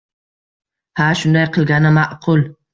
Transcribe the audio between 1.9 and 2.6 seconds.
ma`qul